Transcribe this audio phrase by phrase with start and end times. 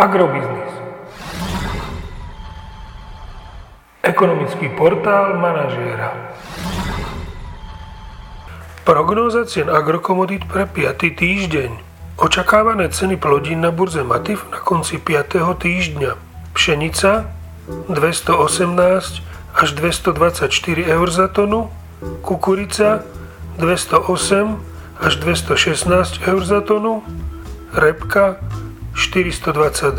[0.00, 0.72] Agrobiznis.
[4.00, 6.16] Ekonomický portál manažéra.
[8.88, 11.04] Prognóza cien agrokomodít pre 5.
[11.04, 11.70] týždeň.
[12.16, 15.36] Očakávané ceny plodín na burze Matif na konci 5.
[15.36, 16.16] týždňa.
[16.56, 17.28] Pšenica
[17.92, 19.20] 218
[19.52, 20.48] až 224
[20.96, 21.68] eur za tonu,
[22.24, 23.04] kukurica
[23.60, 24.64] 208
[24.96, 27.04] až 216 eur za tonu,
[27.76, 28.40] repka
[29.00, 29.96] 422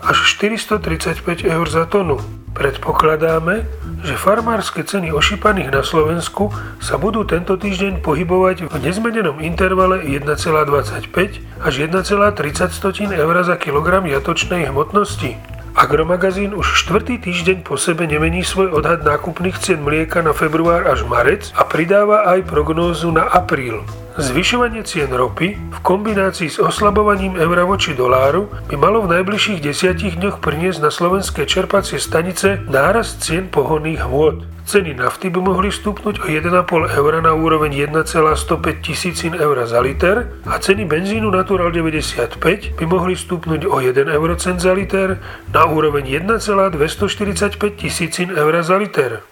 [0.00, 2.16] až 435 eur za tonu.
[2.52, 3.64] Predpokladáme,
[4.04, 11.64] že farmárske ceny ošípaných na Slovensku sa budú tento týždeň pohybovať v nezmenenom intervale 1,25
[11.64, 15.36] až 1,30 eur za kilogram jatočnej hmotnosti.
[15.72, 21.08] Agromagazín už štvrtý týždeň po sebe nemení svoj odhad nákupných cien mlieka na február až
[21.08, 23.80] marec a pridáva aj prognózu na apríl.
[24.12, 30.20] Zvyšovanie cien ropy v kombinácii s oslabovaním eura voči doláru by malo v najbližších desiatich
[30.20, 34.44] dňoch priniesť na slovenské čerpacie stanice nárast cien pohonných hmôt.
[34.68, 40.28] Ceny nafty by mohli stúpnuť o 1,5 eur na úroveň 1,105 tisícin eur za liter
[40.44, 46.20] a ceny benzínu Natural 95 by mohli stúpnuť o 1 eurocent za liter na úroveň
[46.20, 49.31] 1,245 tisícin eur za liter.